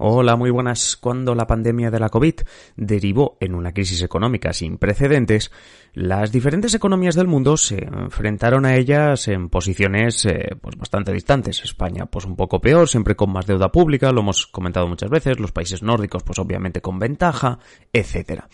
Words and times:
Hola, 0.00 0.36
muy 0.36 0.50
buenas. 0.50 0.96
Cuando 0.96 1.34
la 1.34 1.48
pandemia 1.48 1.90
de 1.90 1.98
la 1.98 2.08
COVID 2.08 2.34
derivó 2.76 3.36
en 3.40 3.56
una 3.56 3.72
crisis 3.72 4.00
económica 4.02 4.52
sin 4.52 4.78
precedentes, 4.78 5.50
las 5.92 6.30
diferentes 6.30 6.72
economías 6.72 7.16
del 7.16 7.26
mundo 7.26 7.56
se 7.56 7.82
enfrentaron 7.84 8.64
a 8.64 8.76
ellas 8.76 9.26
en 9.26 9.48
posiciones 9.48 10.24
eh, 10.24 10.56
pues 10.60 10.76
bastante 10.76 11.12
distantes. 11.12 11.64
España 11.64 12.06
pues 12.06 12.26
un 12.26 12.36
poco 12.36 12.60
peor, 12.60 12.88
siempre 12.88 13.16
con 13.16 13.32
más 13.32 13.46
deuda 13.46 13.72
pública, 13.72 14.12
lo 14.12 14.20
hemos 14.20 14.46
comentado 14.46 14.86
muchas 14.86 15.10
veces, 15.10 15.40
los 15.40 15.50
países 15.50 15.82
nórdicos 15.82 16.22
pues 16.22 16.38
obviamente 16.38 16.80
con 16.80 17.00
ventaja, 17.00 17.58
etcétera. 17.92 18.48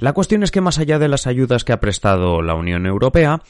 La 0.00 0.12
cuestión 0.12 0.42
es 0.42 0.50
que 0.50 0.60
más 0.60 0.78
allá 0.78 0.98
de 0.98 1.08
las 1.08 1.26
ayudas 1.26 1.64
que 1.64 1.72
ha 1.72 1.80
prestado 1.80 2.42
la 2.42 2.54
Unión 2.54 2.84
Europea, 2.84 3.40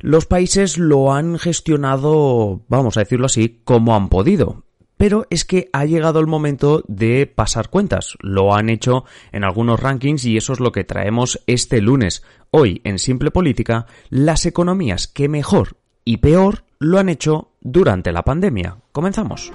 los 0.00 0.26
países 0.26 0.76
lo 0.76 1.12
han 1.12 1.38
gestionado, 1.38 2.64
vamos 2.66 2.96
a 2.96 3.00
decirlo 3.00 3.26
así, 3.26 3.60
como 3.64 3.94
han 3.94 4.08
podido 4.08 4.64
pero 5.00 5.26
es 5.30 5.46
que 5.46 5.70
ha 5.72 5.86
llegado 5.86 6.20
el 6.20 6.26
momento 6.26 6.84
de 6.86 7.26
pasar 7.26 7.70
cuentas. 7.70 8.18
Lo 8.20 8.54
han 8.54 8.68
hecho 8.68 9.06
en 9.32 9.44
algunos 9.44 9.80
rankings 9.80 10.26
y 10.26 10.36
eso 10.36 10.52
es 10.52 10.60
lo 10.60 10.72
que 10.72 10.84
traemos 10.84 11.42
este 11.46 11.80
lunes. 11.80 12.22
Hoy, 12.50 12.82
en 12.84 12.98
Simple 12.98 13.30
Política, 13.30 13.86
las 14.10 14.44
economías 14.44 15.08
que 15.08 15.30
mejor 15.30 15.78
y 16.04 16.18
peor 16.18 16.64
lo 16.78 16.98
han 16.98 17.08
hecho 17.08 17.48
durante 17.62 18.12
la 18.12 18.24
pandemia. 18.24 18.76
Comenzamos. 18.92 19.50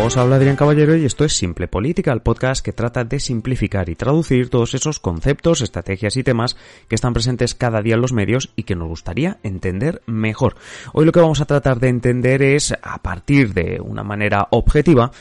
Os 0.00 0.16
habla 0.16 0.36
Adrián 0.36 0.56
Caballero 0.56 0.96
y 0.96 1.04
esto 1.04 1.24
es 1.24 1.34
Simple 1.34 1.68
Política, 1.68 2.12
el 2.12 2.22
podcast 2.22 2.64
que 2.64 2.72
trata 2.72 3.04
de 3.04 3.20
simplificar 3.20 3.90
y 3.90 3.94
traducir 3.94 4.48
todos 4.48 4.72
esos 4.72 4.98
conceptos, 4.98 5.60
estrategias 5.60 6.16
y 6.16 6.24
temas 6.24 6.56
que 6.88 6.94
están 6.94 7.12
presentes 7.12 7.54
cada 7.54 7.82
día 7.82 7.94
en 7.94 8.00
los 8.00 8.14
medios 8.14 8.52
y 8.56 8.62
que 8.62 8.74
nos 8.74 8.88
gustaría 8.88 9.38
entender 9.42 10.00
mejor. 10.06 10.56
Hoy 10.94 11.04
lo 11.04 11.12
que 11.12 11.20
vamos 11.20 11.42
a 11.42 11.44
tratar 11.44 11.78
de 11.78 11.88
entender 11.88 12.42
es, 12.42 12.74
a 12.82 13.02
partir 13.02 13.52
de 13.52 13.80
una 13.80 14.02
manera 14.02 14.48
objetiva, 14.50 15.12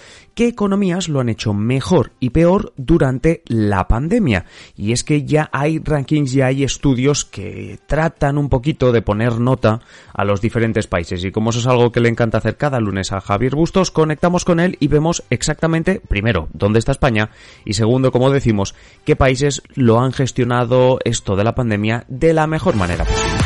qué 0.41 0.47
economías 0.47 1.07
lo 1.07 1.19
han 1.19 1.29
hecho 1.29 1.53
mejor 1.53 2.13
y 2.19 2.31
peor 2.31 2.73
durante 2.75 3.43
la 3.45 3.87
pandemia. 3.87 4.45
Y 4.75 4.91
es 4.91 5.03
que 5.03 5.23
ya 5.23 5.51
hay 5.53 5.77
rankings, 5.77 6.31
ya 6.31 6.47
hay 6.47 6.63
estudios 6.63 7.25
que 7.25 7.77
tratan 7.85 8.39
un 8.39 8.49
poquito 8.49 8.91
de 8.91 9.03
poner 9.03 9.39
nota 9.39 9.81
a 10.11 10.25
los 10.25 10.41
diferentes 10.41 10.87
países. 10.87 11.23
Y 11.23 11.31
como 11.31 11.51
eso 11.51 11.59
es 11.59 11.67
algo 11.67 11.91
que 11.91 11.99
le 11.99 12.09
encanta 12.09 12.39
hacer 12.39 12.57
cada 12.57 12.79
lunes 12.79 13.11
a 13.11 13.21
Javier 13.21 13.53
Bustos, 13.53 13.91
conectamos 13.91 14.43
con 14.43 14.59
él 14.59 14.77
y 14.79 14.87
vemos 14.87 15.23
exactamente, 15.29 15.99
primero, 15.99 16.49
dónde 16.53 16.79
está 16.79 16.91
España 16.91 17.29
y 17.63 17.73
segundo, 17.73 18.11
como 18.11 18.31
decimos, 18.31 18.73
qué 19.05 19.15
países 19.15 19.61
lo 19.75 19.99
han 19.99 20.11
gestionado 20.11 20.97
esto 21.05 21.35
de 21.35 21.43
la 21.43 21.53
pandemia 21.53 22.05
de 22.07 22.33
la 22.33 22.47
mejor 22.47 22.75
manera 22.77 23.05
posible. 23.05 23.43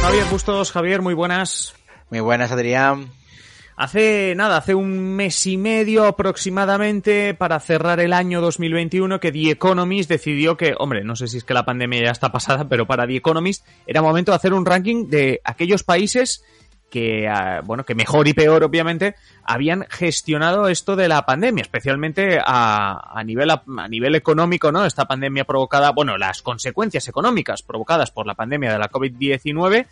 Javier 0.00 0.24
Bustos, 0.28 0.72
Javier, 0.72 1.02
muy 1.02 1.14
buenas. 1.14 1.76
Muy 2.10 2.18
buenas, 2.18 2.50
Adrián. 2.50 3.12
Hace 3.80 4.34
nada, 4.34 4.56
hace 4.56 4.74
un 4.74 4.98
mes 4.98 5.46
y 5.46 5.56
medio 5.56 6.06
aproximadamente 6.06 7.32
para 7.34 7.60
cerrar 7.60 8.00
el 8.00 8.12
año 8.12 8.40
2021 8.40 9.20
que 9.20 9.30
The 9.30 9.52
Economist 9.52 10.10
decidió 10.10 10.56
que, 10.56 10.74
hombre, 10.76 11.04
no 11.04 11.14
sé 11.14 11.28
si 11.28 11.36
es 11.36 11.44
que 11.44 11.54
la 11.54 11.64
pandemia 11.64 12.02
ya 12.02 12.10
está 12.10 12.32
pasada, 12.32 12.68
pero 12.68 12.88
para 12.88 13.06
The 13.06 13.14
Economist 13.14 13.64
era 13.86 14.02
momento 14.02 14.32
de 14.32 14.36
hacer 14.36 14.52
un 14.52 14.66
ranking 14.66 15.06
de 15.06 15.40
aquellos 15.44 15.84
países 15.84 16.42
que, 16.90 17.28
ah, 17.28 17.60
bueno, 17.64 17.84
que 17.84 17.94
mejor 17.94 18.28
y 18.28 18.34
peor, 18.34 18.64
obviamente, 18.64 19.14
habían 19.44 19.86
gestionado 19.90 20.68
esto 20.68 20.96
de 20.96 21.08
la 21.08 21.22
pandemia, 21.22 21.62
especialmente 21.62 22.38
a, 22.42 23.18
a 23.18 23.24
nivel, 23.24 23.50
a, 23.50 23.62
nivel 23.88 24.14
económico, 24.14 24.72
¿no? 24.72 24.84
Esta 24.84 25.06
pandemia 25.06 25.44
provocada, 25.44 25.92
bueno, 25.92 26.16
las 26.16 26.42
consecuencias 26.42 27.08
económicas 27.08 27.62
provocadas 27.62 28.10
por 28.10 28.26
la 28.26 28.34
pandemia 28.34 28.72
de 28.72 28.78
la 28.78 28.90
COVID-19 28.90 29.86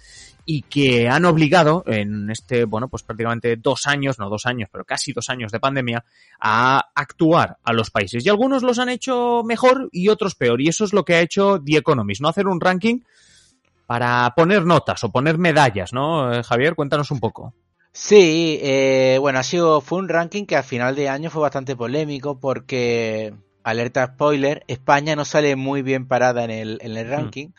y 0.47 0.63
que 0.63 1.09
han 1.09 1.25
obligado 1.25 1.83
en 1.87 2.31
este, 2.31 2.65
bueno, 2.65 2.89
pues 2.89 3.03
prácticamente 3.03 3.57
dos 3.57 3.87
años, 3.87 4.19
no 4.19 4.31
dos 4.31 4.47
años, 4.47 4.69
pero 4.71 4.85
casi 4.85 5.13
dos 5.13 5.29
años 5.29 5.53
de 5.53 5.61
pandemia, 5.61 6.05
a 6.41 6.91
actuar 6.95 7.59
a 7.65 7.73
los 7.73 7.91
países. 7.91 8.25
Y 8.25 8.29
algunos 8.29 8.63
los 8.63 8.79
han 8.79 8.89
hecho 8.89 9.43
mejor 9.45 9.89
y 9.93 10.09
otros 10.09 10.35
peor. 10.35 10.61
Y 10.61 10.69
eso 10.69 10.85
es 10.85 10.93
lo 10.93 11.05
que 11.05 11.17
ha 11.17 11.21
hecho 11.21 11.61
The 11.63 11.79
Economist, 11.79 12.21
¿no? 12.21 12.29
Hacer 12.29 12.47
un 12.47 12.61
ranking 12.61 13.01
para 13.87 14.33
poner 14.37 14.65
notas 14.65 15.03
o 15.05 15.11
poner 15.11 15.39
medallas, 15.39 15.93
¿no? 15.93 16.33
Eh, 16.33 16.43
Javier, 16.43 16.75
cuéntanos 16.75 17.11
un 17.11 17.21
poco. 17.21 17.55
Sí, 17.93 18.59
eh, 18.63 19.17
bueno, 19.21 19.39
ha 19.39 19.43
sido, 19.43 19.81
fue 19.81 19.99
un 19.99 20.09
ranking 20.09 20.45
que 20.45 20.57
a 20.57 20.63
final 20.63 20.95
de 20.95 21.09
año 21.09 21.31
fue 21.31 21.41
bastante 21.41 21.77
polémico 21.77 22.39
porque, 22.39 23.33
alerta 23.63 24.07
spoiler, 24.07 24.65
España 24.67 25.17
no 25.17 25.25
sale 25.25 25.57
muy 25.57 25.81
bien 25.81 26.07
parada 26.07 26.45
en 26.45 26.51
el, 26.51 26.79
en 26.83 26.97
el 26.97 27.09
ranking. 27.09 27.49
Mm. 27.49 27.53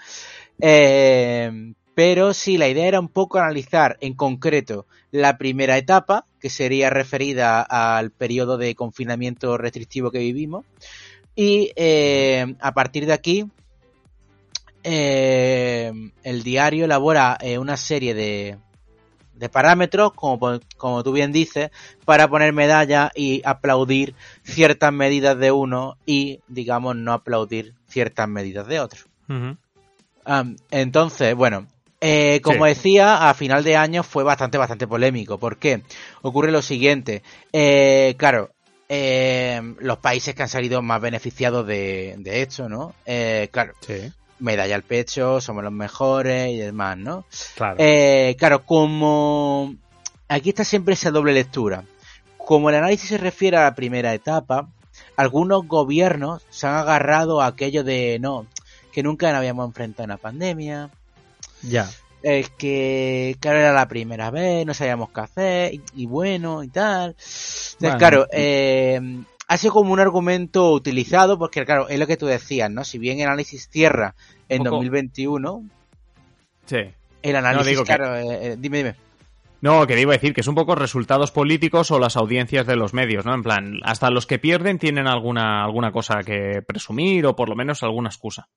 Eh, 0.62 1.74
pero 1.96 2.36
sí, 2.36 2.60
la 2.60 2.68
idea 2.68 2.88
era 2.88 3.00
un 3.00 3.08
poco 3.08 3.40
analizar 3.40 3.98
en 4.02 4.14
concreto 4.14 4.86
la 5.10 5.40
primera 5.40 5.80
etapa, 5.80 6.28
que 6.40 6.52
sería 6.52 6.92
referida 6.92 7.62
al 7.64 8.12
periodo 8.12 8.60
de 8.60 8.76
confinamiento 8.76 9.58
restrictivo 9.58 10.12
que 10.12 10.20
vivimos, 10.20 10.66
y 11.36 11.72
eh, 11.76 12.56
a 12.60 12.74
partir 12.76 13.08
de 13.08 13.14
aquí 13.14 13.46
eh, 14.90 15.92
el 16.24 16.44
diario 16.44 16.86
elabora 16.86 17.38
eh, 17.42 17.58
una 17.58 17.76
serie 17.76 18.14
de, 18.14 18.58
de 19.34 19.50
parámetros, 19.50 20.14
como, 20.14 20.62
como 20.78 21.04
tú 21.04 21.12
bien 21.12 21.34
dices, 21.34 21.72
para 22.06 22.30
poner 22.30 22.54
medalla 22.54 23.12
y 23.14 23.42
aplaudir 23.44 24.16
ciertas 24.44 24.94
medidas 24.94 25.38
de 25.38 25.52
uno 25.52 25.98
y, 26.06 26.40
digamos, 26.48 26.96
no 26.96 27.12
aplaudir 27.12 27.74
ciertas 27.90 28.30
medidas 28.30 28.66
de 28.68 28.80
otro. 28.80 29.02
entonces, 30.72 31.36
bueno, 31.36 31.68
eh, 32.00 32.40
como 32.42 32.64
sí. 32.64 32.70
decía, 32.70 33.30
a 33.30 33.34
final 33.34 33.66
de 33.66 33.76
año 33.76 34.04
fue 34.04 34.24
bastante, 34.24 34.58
bastante 34.58 34.88
polémico. 34.88 35.38
¿Por 35.38 35.58
qué? 35.58 35.82
Ocurre 36.22 36.50
lo 36.52 36.62
siguiente. 36.62 37.24
Eh, 37.52 38.16
claro, 38.18 38.52
eh, 38.88 39.62
los 39.80 39.98
países 39.98 40.34
que 40.34 40.44
han 40.44 40.50
salido 40.50 40.82
más 40.82 41.02
beneficiados 41.02 41.68
de, 41.68 42.16
de 42.20 42.42
esto, 42.42 42.70
¿no? 42.70 42.94
Eh, 43.06 43.50
claro, 43.52 43.74
sí. 43.86 44.14
Medalla 44.40 44.76
al 44.76 44.84
pecho, 44.84 45.42
somos 45.42 45.64
los 45.64 45.74
mejores 45.74 46.52
y 46.52 46.58
demás, 46.58 46.98
¿no? 46.98 47.26
Claro. 47.56 47.76
Eh, 47.80 48.36
claro, 48.38 48.66
como 48.66 49.76
aquí 50.28 50.50
está 50.50 50.64
siempre 50.64 50.94
esa 50.94 51.12
doble 51.12 51.34
lectura. 51.34 51.84
Como 52.38 52.70
el 52.70 52.76
análisis 52.76 53.10
se 53.10 53.18
refiere 53.18 53.58
a 53.58 53.64
la 53.64 53.76
primera 53.76 54.14
etapa, 54.14 54.70
algunos 55.16 55.68
gobiernos 55.68 56.44
se 56.50 56.68
han 56.68 56.76
agarrado 56.76 57.42
a 57.42 57.48
aquello 57.48 57.84
de 57.84 58.20
no, 58.20 58.46
que 58.92 59.04
nunca 59.04 59.28
nos 59.30 59.40
habíamos 59.40 59.68
enfrentado 59.68 60.04
a 60.04 60.06
una 60.06 60.18
pandemia, 60.18 60.90
ya. 61.62 61.90
Es 62.24 62.50
que, 62.50 63.38
claro, 63.40 63.60
era 63.60 63.74
la 63.74 63.88
primera 63.88 64.32
vez, 64.32 64.66
no 64.66 64.74
sabíamos 64.74 65.10
qué 65.12 65.22
hacer, 65.22 65.74
y, 65.74 65.84
y 65.96 66.06
bueno, 66.06 66.64
y 66.64 66.68
tal. 66.68 67.10
Entonces, 67.12 67.78
bueno, 67.80 67.98
claro, 67.98 68.28
eh, 68.32 69.00
ha 69.48 69.58
sido 69.58 69.74
como 69.74 69.94
un 69.94 70.00
argumento 70.00 70.72
utilizado, 70.72 71.38
porque, 71.38 71.66
claro, 71.66 71.88
es 71.90 71.98
lo 72.00 72.08
que 72.08 72.18
tú 72.18 72.26
decías, 72.26 72.70
¿no? 72.70 72.84
Si 72.84 72.98
bien 72.98 73.20
el 73.20 73.28
análisis 73.28 73.70
cierra 73.70 74.16
en 74.50 74.60
poco... 74.60 74.72
2021, 74.72 75.64
sí. 76.66 76.78
el 77.22 77.36
análisis, 77.36 77.66
no, 77.66 77.70
digo 77.70 77.84
claro, 77.84 78.14
que... 78.14 78.48
eh, 78.48 78.56
dime, 78.58 78.78
dime. 78.80 78.96
No, 79.60 79.88
que 79.88 80.00
iba 80.00 80.12
a 80.12 80.18
decir 80.18 80.34
que 80.34 80.42
es 80.42 80.48
un 80.48 80.56
poco 80.56 80.76
resultados 80.76 81.32
políticos 81.32 81.90
o 81.90 81.98
las 81.98 82.16
audiencias 82.16 82.68
de 82.68 82.76
los 82.76 82.94
medios, 82.94 83.26
¿no? 83.26 83.34
En 83.34 83.42
plan, 83.42 83.80
hasta 83.84 84.12
los 84.12 84.28
que 84.28 84.38
pierden 84.38 84.78
tienen 84.78 85.08
alguna, 85.08 85.64
alguna 85.64 85.92
cosa 85.92 86.20
que 86.24 86.62
presumir 86.66 87.26
o 87.26 87.36
por 87.36 87.50
lo 87.50 87.56
menos 87.56 87.82
alguna 87.82 88.10
excusa. 88.10 88.50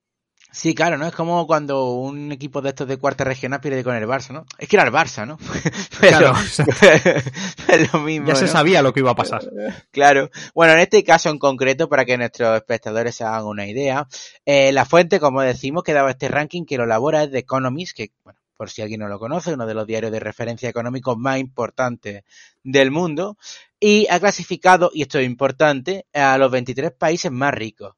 Sí, 0.52 0.74
claro, 0.74 0.98
¿no? 0.98 1.06
Es 1.06 1.14
como 1.14 1.46
cuando 1.46 1.92
un 1.92 2.32
equipo 2.32 2.60
de 2.60 2.70
estos 2.70 2.88
de 2.88 2.96
cuarta 2.96 3.22
regional 3.22 3.60
pierde 3.60 3.84
con 3.84 3.94
el 3.94 4.04
Barça, 4.06 4.32
¿no? 4.32 4.46
Es 4.58 4.68
que 4.68 4.76
era 4.76 4.84
el 4.84 4.92
Barça, 4.92 5.24
¿no? 5.24 5.38
Pero, 6.00 6.18
claro, 6.18 6.34
es 7.68 7.92
lo 7.92 8.00
mismo. 8.00 8.28
Ya 8.28 8.34
se 8.34 8.46
¿no? 8.46 8.50
sabía 8.50 8.82
lo 8.82 8.92
que 8.92 9.00
iba 9.00 9.12
a 9.12 9.14
pasar. 9.14 9.42
Claro. 9.92 10.30
Bueno, 10.54 10.72
en 10.72 10.80
este 10.80 11.04
caso 11.04 11.30
en 11.30 11.38
concreto, 11.38 11.88
para 11.88 12.04
que 12.04 12.16
nuestros 12.16 12.56
espectadores 12.56 13.14
se 13.14 13.24
hagan 13.24 13.44
una 13.44 13.66
idea, 13.66 14.06
eh, 14.44 14.72
la 14.72 14.84
fuente, 14.84 15.20
como 15.20 15.40
decimos, 15.42 15.84
que 15.84 15.92
daba 15.92 16.10
este 16.10 16.28
ranking 16.28 16.64
que 16.64 16.76
lo 16.76 16.84
elabora 16.84 17.24
es 17.24 17.30
The 17.30 17.38
Economist, 17.38 17.96
que, 17.96 18.10
bueno, 18.24 18.38
por 18.56 18.70
si 18.70 18.82
alguien 18.82 19.00
no 19.00 19.08
lo 19.08 19.18
conoce, 19.18 19.54
uno 19.54 19.66
de 19.66 19.74
los 19.74 19.86
diarios 19.86 20.12
de 20.12 20.20
referencia 20.20 20.68
económicos 20.68 21.16
más 21.16 21.38
importantes 21.38 22.24
del 22.62 22.90
mundo, 22.90 23.36
y 23.78 24.06
ha 24.10 24.20
clasificado, 24.20 24.90
y 24.92 25.02
esto 25.02 25.18
es 25.18 25.26
importante, 25.26 26.06
a 26.12 26.36
los 26.38 26.50
23 26.50 26.92
países 26.92 27.30
más 27.30 27.54
ricos 27.54 27.94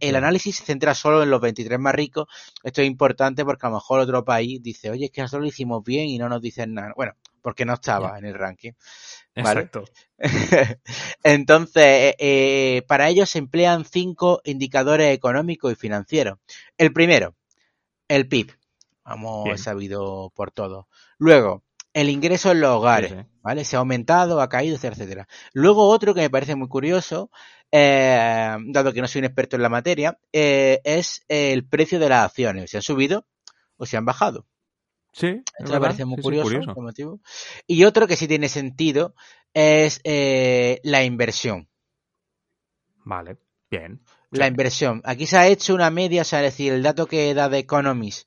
el 0.00 0.16
análisis 0.16 0.56
se 0.56 0.64
centra 0.64 0.94
solo 0.94 1.22
en 1.22 1.30
los 1.30 1.40
23 1.40 1.78
más 1.78 1.94
ricos. 1.94 2.26
Esto 2.62 2.82
es 2.82 2.86
importante 2.86 3.44
porque 3.44 3.66
a 3.66 3.70
lo 3.70 3.76
mejor 3.76 4.00
otro 4.00 4.24
país 4.24 4.62
dice, 4.62 4.90
oye, 4.90 5.06
es 5.06 5.10
que 5.10 5.20
nosotros 5.20 5.42
lo 5.42 5.48
hicimos 5.48 5.84
bien 5.84 6.08
y 6.08 6.18
no 6.18 6.28
nos 6.28 6.40
dicen 6.40 6.74
nada. 6.74 6.92
Bueno, 6.96 7.12
porque 7.42 7.64
no 7.64 7.74
estaba 7.74 8.18
en 8.18 8.24
el 8.24 8.34
ranking. 8.34 8.72
Exacto. 9.34 9.84
Entonces, 11.22 11.84
eh, 11.84 12.16
eh, 12.18 12.82
para 12.86 13.08
ello 13.08 13.26
se 13.26 13.38
emplean 13.38 13.84
cinco 13.84 14.40
indicadores 14.44 15.14
económicos 15.14 15.72
y 15.72 15.76
financieros. 15.76 16.38
El 16.78 16.92
primero, 16.92 17.34
el 18.08 18.28
PIB. 18.28 18.52
Vamos, 19.04 19.60
sabido 19.60 20.30
por 20.34 20.52
todo. 20.52 20.88
Luego, 21.18 21.64
el 21.92 22.08
ingreso 22.08 22.52
en 22.52 22.60
los 22.60 22.70
hogares, 22.70 23.26
¿vale? 23.42 23.64
Se 23.64 23.76
ha 23.76 23.80
aumentado, 23.80 24.40
ha 24.40 24.48
caído, 24.48 24.76
etcétera, 24.76 24.94
etcétera. 24.94 25.28
Luego 25.52 25.88
otro 25.88 26.14
que 26.14 26.20
me 26.20 26.30
parece 26.30 26.54
muy 26.54 26.68
curioso, 26.68 27.30
eh, 27.72 28.56
dado 28.66 28.92
que 28.92 29.00
no 29.00 29.08
soy 29.08 29.20
un 29.20 29.24
experto 29.24 29.56
en 29.56 29.62
la 29.62 29.68
materia, 29.68 30.18
es 30.30 31.24
el 31.28 31.66
precio 31.66 31.98
de 31.98 32.08
las 32.08 32.26
acciones. 32.26 32.70
¿Se 32.70 32.76
han 32.76 32.82
subido 32.82 33.26
o 33.76 33.86
se 33.86 33.96
han 33.96 34.04
bajado? 34.04 34.46
Sí, 35.12 35.42
Esto 35.58 35.72
me 35.72 35.80
parece 35.80 36.04
muy 36.04 36.20
curioso. 36.22 37.20
Y 37.66 37.84
otro 37.84 38.06
que 38.06 38.16
sí 38.16 38.26
tiene 38.26 38.48
sentido 38.48 39.14
es 39.52 40.00
eh, 40.04 40.80
la 40.84 41.04
inversión. 41.04 41.68
Vale, 43.04 43.36
bien. 43.70 44.00
La 44.30 44.46
inversión. 44.46 45.02
Aquí 45.04 45.26
se 45.26 45.36
ha 45.36 45.46
hecho 45.46 45.74
una 45.74 45.90
media, 45.90 46.22
o 46.22 46.24
sea, 46.24 46.38
es 46.38 46.52
decir, 46.52 46.72
el 46.72 46.82
dato 46.82 47.06
que 47.06 47.34
da 47.34 47.50
de 47.50 47.58
Economist 47.58 48.26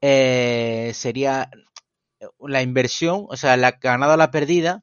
eh, 0.00 0.92
sería 0.94 1.50
la 2.40 2.62
inversión, 2.62 3.26
o 3.28 3.36
sea, 3.36 3.58
la 3.58 3.72
ganada 3.72 4.14
o 4.14 4.16
la 4.16 4.30
perdida, 4.30 4.82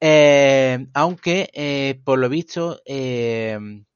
eh, 0.00 0.86
aunque 0.94 2.00
por 2.04 2.18
lo 2.18 2.28
visto 2.28 2.80
en 2.86 3.86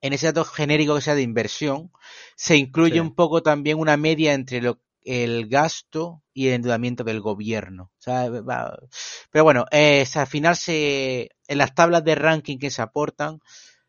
ese 0.00 0.26
dato 0.26 0.44
genérico 0.44 0.94
que 0.94 1.02
sea 1.02 1.14
de 1.14 1.22
inversión 1.22 1.90
se 2.36 2.56
incluye 2.56 3.00
un 3.00 3.14
poco 3.14 3.42
también 3.42 3.78
una 3.78 3.96
media 3.96 4.32
entre 4.32 4.62
lo 4.62 4.80
el 5.02 5.48
gasto 5.48 6.22
y 6.34 6.48
el 6.48 6.54
endeudamiento 6.54 7.04
del 7.04 7.20
gobierno. 7.20 7.90
pero 8.04 9.44
bueno, 9.44 9.64
al 9.70 10.26
final 10.26 10.56
se, 10.56 11.30
en 11.48 11.58
las 11.58 11.74
tablas 11.74 12.04
de 12.04 12.14
ranking 12.14 12.58
que 12.58 12.70
se 12.70 12.82
aportan 12.82 13.40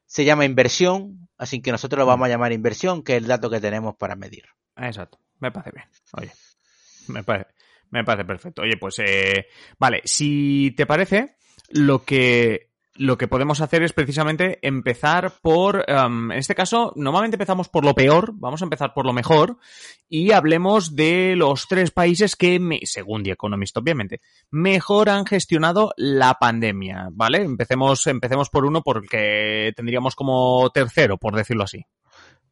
se 0.05 0.25
llama 0.25 0.43
inversión, 0.43 1.29
así 1.37 1.61
que 1.61 1.71
nosotros 1.71 1.99
lo 1.99 2.05
vamos 2.05 2.25
a 2.25 2.27
mm. 2.27 2.31
llamar 2.31 2.51
inversión, 2.51 3.01
que 3.01 3.15
es 3.15 3.21
el 3.21 3.27
dato 3.27 3.49
que 3.49 3.61
tenemos 3.61 3.95
para 3.95 4.17
medir. 4.17 4.43
Exacto, 4.75 5.19
me 5.39 5.51
parece 5.51 5.71
bien. 5.71 5.87
Oye, 6.13 6.31
me 7.07 7.23
parece, 7.23 7.51
me 7.91 8.03
parece 8.03 8.25
perfecto. 8.25 8.61
Oye, 8.61 8.75
pues 8.75 8.99
eh, 8.99 9.47
vale, 9.79 10.01
si 10.03 10.73
te 10.75 10.85
parece, 10.85 11.37
lo 11.73 12.03
que 12.03 12.71
lo 12.95 13.17
que 13.17 13.27
podemos 13.27 13.61
hacer 13.61 13.83
es 13.83 13.93
precisamente 13.93 14.59
empezar 14.61 15.33
por, 15.41 15.85
em, 15.87 16.31
en 16.31 16.37
este 16.37 16.55
caso, 16.55 16.93
normalmente 16.95 17.35
empezamos 17.35 17.69
por 17.69 17.85
lo 17.85 17.95
peor, 17.95 18.31
vamos 18.35 18.61
a 18.61 18.65
empezar 18.65 18.93
por 18.93 19.05
lo 19.05 19.13
mejor 19.13 19.57
y 20.09 20.31
hablemos 20.31 20.95
de 20.95 21.35
los 21.35 21.67
tres 21.67 21.89
países 21.89 22.35
que, 22.35 22.59
según 22.83 23.23
The 23.23 23.31
Economist, 23.31 23.75
obviamente, 23.77 24.21
mejor 24.51 25.09
han 25.09 25.25
gestionado 25.25 25.93
la 25.95 26.35
pandemia, 26.35 27.07
¿vale? 27.11 27.41
Empecemos, 27.41 28.05
empecemos 28.07 28.49
por 28.49 28.65
uno 28.65 28.83
porque 28.83 29.73
tendríamos 29.75 30.15
como 30.15 30.69
tercero, 30.71 31.17
por 31.17 31.35
decirlo 31.35 31.63
así. 31.63 31.85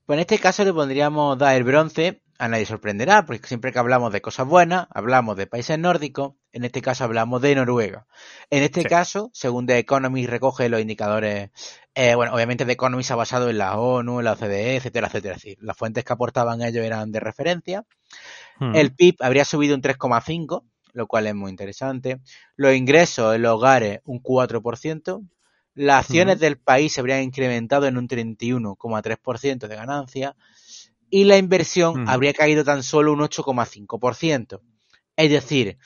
Pues 0.05 0.17
en 0.17 0.21
este 0.21 0.39
caso 0.39 0.63
le 0.63 0.73
pondríamos 0.73 1.37
dar 1.37 1.55
el 1.55 1.63
bronce 1.63 2.23
a 2.39 2.47
nadie 2.47 2.65
sorprenderá, 2.65 3.25
porque 3.25 3.45
siempre 3.45 3.73
que 3.73 3.79
hablamos 3.79 4.13
de 4.13 4.21
cosas 4.21 4.47
buenas, 4.47 4.87
hablamos 4.91 5.35
de 5.35 5.45
países 5.45 5.77
nórdicos, 5.77 6.35
en 6.53 6.63
este 6.63 6.81
caso 6.81 7.03
hablamos 7.03 7.41
de 7.41 7.53
Noruega. 7.53 8.07
En 8.49 8.63
este 8.63 8.85
caso, 8.85 9.29
según 9.33 9.67
The 9.67 9.77
Economist 9.77 10.29
recoge 10.29 10.69
los 10.69 10.79
indicadores, 10.79 11.49
eh, 11.93 12.15
bueno, 12.15 12.33
obviamente 12.33 12.65
The 12.65 12.71
Economist 12.71 13.07
se 13.07 13.13
ha 13.13 13.17
basado 13.17 13.49
en 13.49 13.57
la 13.57 13.77
ONU, 13.77 14.19
en 14.19 14.25
la 14.25 14.31
OCDE, 14.31 14.77
etcétera, 14.77 15.07
etcétera. 15.07 15.35
Es 15.35 15.43
decir, 15.43 15.57
las 15.59 15.75
fuentes 15.75 16.05
que 16.05 16.13
aportaban 16.13 16.61
ellos 16.61 16.85
eran 16.85 17.11
de 17.11 17.19
referencia. 17.19 17.83
Hmm. 18.57 18.73
El 18.73 18.95
PIB 18.95 19.17
habría 19.19 19.43
subido 19.43 19.75
un 19.75 19.81
3,5, 19.81 20.63
lo 20.93 21.07
cual 21.07 21.27
es 21.27 21.35
muy 21.35 21.51
interesante. 21.51 22.21
Los 22.55 22.73
ingresos 22.73 23.35
en 23.35 23.41
los 23.41 23.51
hogares 23.51 23.99
un 24.05 24.23
4%. 24.23 25.27
Las 25.75 26.05
acciones 26.05 26.37
hmm. 26.37 26.39
del 26.39 26.57
país 26.57 26.93
se 26.93 27.01
habrían 27.01 27.21
incrementado 27.21 27.85
en 27.85 27.97
un 27.97 28.07
31,3% 28.07 29.67
de 29.67 29.75
ganancia 29.75 30.35
y 31.09 31.23
la 31.25 31.37
inversión 31.37 32.07
habría 32.07 32.33
caído 32.33 32.63
tan 32.63 32.83
solo 32.83 33.13
un 33.13 33.19
8,5%. 33.19 34.61
Es 35.15 35.31
decir, 35.31 35.77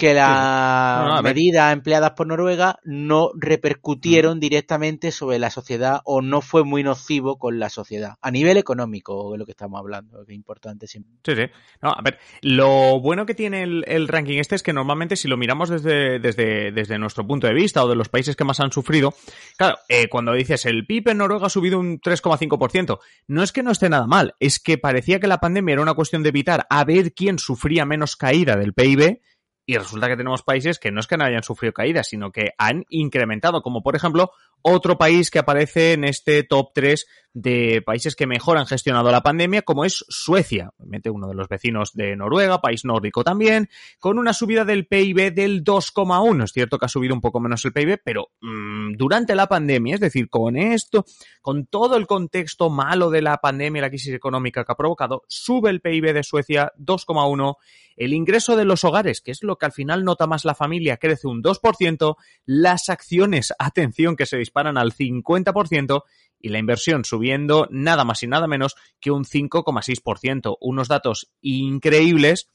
que 0.00 0.14
las 0.14 1.22
medidas 1.22 1.74
empleadas 1.74 2.12
por 2.12 2.26
Noruega 2.26 2.78
no 2.84 3.32
repercutieron 3.36 4.40
directamente 4.40 5.12
sobre 5.12 5.38
la 5.38 5.50
sociedad 5.50 6.00
o 6.04 6.22
no 6.22 6.40
fue 6.40 6.64
muy 6.64 6.82
nocivo 6.82 7.38
con 7.38 7.58
la 7.58 7.68
sociedad 7.68 8.14
a 8.22 8.30
nivel 8.30 8.56
económico 8.56 9.30
de 9.32 9.38
lo 9.38 9.44
que 9.44 9.52
estamos 9.52 9.78
hablando 9.78 10.24
que 10.24 10.32
es 10.32 10.36
importante 10.36 10.86
siempre. 10.86 11.12
Sí 11.22 11.36
sí. 11.36 11.42
No, 11.82 11.90
a 11.90 12.00
ver 12.02 12.18
lo 12.40 12.98
bueno 13.00 13.26
que 13.26 13.34
tiene 13.34 13.62
el, 13.62 14.08
ranking 14.08 14.38
este 14.38 14.54
es 14.54 14.62
que 14.62 14.72
normalmente 14.72 15.16
si 15.16 15.28
lo 15.28 15.36
miramos 15.36 15.68
desde, 15.68 16.18
desde, 16.18 16.72
desde 16.72 16.98
nuestro 16.98 17.26
punto 17.26 17.46
de 17.46 17.52
vista 17.52 17.84
o 17.84 17.88
de 17.88 17.94
los 17.94 18.08
países 18.08 18.36
que 18.36 18.44
más 18.44 18.58
han 18.58 18.72
sufrido 18.72 19.12
claro 19.58 19.76
eh, 19.90 20.08
cuando 20.08 20.32
dices 20.32 20.64
el 20.64 20.86
PIB 20.86 21.10
en 21.10 21.18
Noruega 21.18 21.46
ha 21.46 21.50
subido 21.50 21.78
un 21.78 22.00
3,5% 22.00 22.98
no 23.26 23.42
es 23.42 23.52
que 23.52 23.62
no 23.62 23.70
esté 23.70 23.90
nada 23.90 24.06
mal 24.06 24.34
es 24.40 24.60
que 24.60 24.78
parecía 24.78 25.20
que 25.20 25.26
la 25.26 25.40
pandemia 25.40 25.74
era 25.74 25.82
una 25.82 25.94
cuestión 25.94 26.22
de 26.22 26.30
evitar 26.30 26.66
a 26.70 26.84
ver 26.84 27.12
quién 27.12 27.38
sufría 27.38 27.84
menos 27.84 28.16
caída 28.16 28.56
del 28.56 28.72
PIB 28.72 29.20
y 29.66 29.76
resulta 29.76 30.08
que 30.08 30.16
tenemos 30.16 30.42
países 30.42 30.78
que 30.78 30.90
no 30.90 31.00
es 31.00 31.06
que 31.06 31.16
no 31.16 31.24
hayan 31.24 31.42
sufrido 31.42 31.72
caídas, 31.72 32.08
sino 32.08 32.32
que 32.32 32.50
han 32.58 32.84
incrementado, 32.88 33.62
como 33.62 33.82
por 33.82 33.96
ejemplo 33.96 34.32
otro 34.62 34.98
país 34.98 35.30
que 35.30 35.38
aparece 35.38 35.92
en 35.92 36.04
este 36.04 36.42
top 36.42 36.70
3 36.74 37.06
de 37.32 37.82
países 37.84 38.16
que 38.16 38.26
mejor 38.26 38.58
han 38.58 38.66
gestionado 38.66 39.10
la 39.10 39.22
pandemia, 39.22 39.62
como 39.62 39.84
es 39.84 40.04
Suecia, 40.08 40.70
obviamente 40.76 41.10
uno 41.10 41.28
de 41.28 41.34
los 41.34 41.48
vecinos 41.48 41.92
de 41.94 42.16
Noruega, 42.16 42.60
país 42.60 42.84
nórdico 42.84 43.22
también, 43.22 43.68
con 43.98 44.18
una 44.18 44.32
subida 44.32 44.64
del 44.64 44.86
PIB 44.86 45.32
del 45.32 45.62
2,1. 45.62 46.44
Es 46.44 46.52
cierto 46.52 46.78
que 46.78 46.86
ha 46.86 46.88
subido 46.88 47.14
un 47.14 47.20
poco 47.20 47.40
menos 47.40 47.64
el 47.64 47.72
PIB, 47.72 48.00
pero 48.04 48.30
mmm, 48.40 48.94
durante 48.96 49.34
la 49.34 49.46
pandemia, 49.46 49.94
es 49.94 50.00
decir, 50.00 50.28
con 50.28 50.56
esto, 50.56 51.04
con 51.40 51.66
todo 51.66 51.96
el 51.96 52.06
contexto 52.06 52.68
malo 52.68 53.10
de 53.10 53.22
la 53.22 53.38
pandemia 53.38 53.82
la 53.82 53.90
crisis 53.90 54.14
económica 54.14 54.64
que 54.64 54.72
ha 54.72 54.76
provocado, 54.76 55.22
sube 55.28 55.70
el 55.70 55.80
PIB 55.80 56.12
de 56.12 56.22
Suecia 56.22 56.72
2,1. 56.78 57.56
El 57.96 58.14
ingreso 58.14 58.56
de 58.56 58.64
los 58.64 58.84
hogares, 58.84 59.20
que 59.20 59.30
es 59.30 59.42
lo 59.42 59.56
que 59.56 59.66
al 59.66 59.72
final 59.72 60.04
nota 60.04 60.26
más 60.26 60.46
la 60.46 60.54
familia, 60.54 60.96
crece 60.96 61.28
un 61.28 61.42
2%. 61.42 62.16
Las 62.46 62.88
acciones, 62.88 63.52
atención, 63.58 64.16
que 64.16 64.24
se 64.24 64.38
disparan 64.38 64.78
al 64.78 64.92
50% 64.92 66.02
y 66.40 66.48
la 66.48 66.58
inversión 66.58 67.04
subiendo 67.04 67.68
nada 67.70 68.04
más 68.04 68.22
y 68.22 68.26
nada 68.26 68.46
menos 68.46 68.76
que 68.98 69.10
un 69.10 69.24
5,6%. 69.24 70.56
Unos 70.60 70.88
datos 70.88 71.30
increíbles 71.40 72.50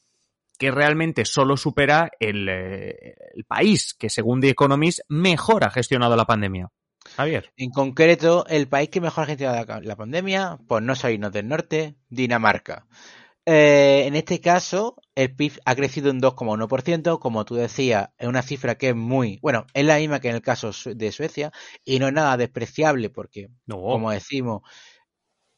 que 0.58 0.70
realmente 0.70 1.24
solo 1.24 1.56
supera 1.56 2.10
el, 2.18 2.48
eh, 2.48 3.14
el, 3.34 3.44
país 3.44 3.94
que, 3.94 4.08
según 4.08 4.40
The 4.40 4.50
Economist, 4.50 5.00
mejor 5.08 5.64
ha 5.64 5.70
gestionado 5.70 6.16
la 6.16 6.24
pandemia. 6.24 6.68
Javier. 7.16 7.52
En 7.56 7.70
concreto, 7.70 8.46
el 8.48 8.66
país 8.68 8.88
que 8.88 9.00
mejor 9.00 9.24
ha 9.24 9.26
gestionado 9.26 9.80
la 9.82 9.96
pandemia, 9.96 10.58
pues 10.66 10.82
no 10.82 10.94
soy 10.94 11.18
del 11.18 11.48
norte, 11.48 11.96
Dinamarca. 12.08 12.86
Eh, 13.48 14.06
en 14.06 14.16
este 14.16 14.40
caso, 14.40 14.96
el 15.14 15.34
PIB 15.36 15.60
ha 15.64 15.76
crecido 15.76 16.10
un 16.10 16.20
2,1%, 16.20 17.20
como 17.20 17.44
tú 17.44 17.54
decías, 17.54 18.08
es 18.18 18.26
una 18.26 18.42
cifra 18.42 18.76
que 18.76 18.88
es 18.88 18.96
muy, 18.96 19.38
bueno, 19.40 19.66
es 19.72 19.84
la 19.84 19.98
misma 19.98 20.18
que 20.18 20.30
en 20.30 20.34
el 20.34 20.42
caso 20.42 20.72
de 20.84 21.12
Suecia 21.12 21.52
y 21.84 22.00
no 22.00 22.08
es 22.08 22.12
nada 22.12 22.36
despreciable 22.36 23.08
porque, 23.08 23.48
como 23.68 24.10
decimos, 24.10 24.62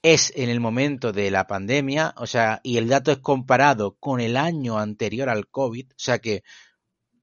es 0.02 0.32
en 0.36 0.50
el 0.50 0.60
momento 0.60 1.12
de 1.12 1.30
la 1.30 1.46
pandemia, 1.46 2.14
o 2.18 2.26
sea, 2.26 2.60
y 2.62 2.76
el 2.76 2.88
dato 2.88 3.10
es 3.10 3.18
comparado 3.18 3.96
con 3.98 4.20
el 4.20 4.36
año 4.36 4.78
anterior 4.78 5.30
al 5.30 5.48
COVID, 5.48 5.90
o 5.90 5.94
sea 5.96 6.18
que 6.18 6.42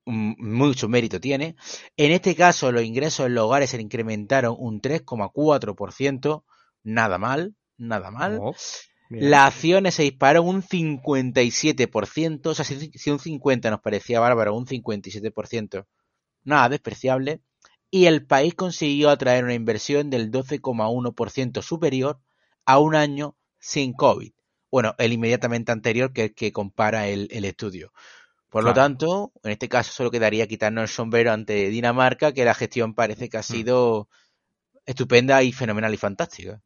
mm, 0.05 0.33
mucho 0.39 0.89
mérito 0.89 1.19
tiene. 1.19 1.55
En 1.95 2.11
este 2.11 2.35
caso, 2.35 2.71
los 2.71 2.83
ingresos 2.83 3.27
en 3.27 3.35
los 3.35 3.45
hogares 3.45 3.69
se 3.69 3.79
incrementaron 3.79 4.55
un 4.57 4.81
3,4%, 4.81 6.43
nada 6.83 7.17
mal, 7.19 7.55
nada 7.77 8.09
mal. 8.09 8.41
Las 9.09 9.53
acciones 9.53 9.95
se 9.95 10.03
dispararon 10.03 10.47
un 10.47 10.63
57%, 10.63 12.47
o 12.47 12.55
sea, 12.55 12.65
si, 12.65 13.11
un 13.11 13.19
50 13.19 13.69
nos 13.69 13.81
parecía 13.81 14.19
bárbaro, 14.19 14.55
un 14.55 14.65
57%, 14.65 15.85
nada 16.43 16.69
despreciable, 16.69 17.41
y 17.91 18.07
el 18.07 18.25
país 18.25 18.55
consiguió 18.55 19.09
atraer 19.09 19.43
una 19.43 19.53
inversión 19.53 20.09
del 20.09 20.31
12,1% 20.31 21.61
superior 21.61 22.19
a 22.65 22.79
un 22.79 22.95
año 22.95 23.37
sin 23.59 23.93
COVID. 23.93 24.33
Bueno, 24.71 24.95
el 24.97 25.13
inmediatamente 25.13 25.71
anterior 25.71 26.11
que, 26.11 26.33
que 26.33 26.51
compara 26.51 27.07
el, 27.07 27.45
estudio. 27.45 27.93
Por 28.49 28.63
lo 28.63 28.73
tanto, 28.73 29.31
en 29.43 29.51
este 29.51 29.69
caso 29.69 29.91
solo 29.91 30.11
quedaría 30.11 30.47
quitarnos 30.47 30.83
el 30.83 30.87
sombrero 30.89 31.31
ante 31.31 31.69
Dinamarca, 31.69 32.33
que 32.33 32.45
la 32.45 32.53
gestión 32.53 32.93
parece 32.93 33.29
que 33.29 33.37
ha 33.37 33.41
mm. 33.41 33.43
sido 33.43 34.09
estupenda 34.85 35.43
y 35.43 35.51
fenomenal 35.51 35.93
y 35.93 35.97
fantástica. 35.97 36.61